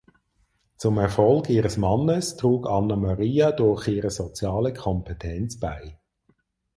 [0.77, 5.99] Zum Erfolg ihres Mannes trug Anna Maria durch ihre soziale Kompetenz bei.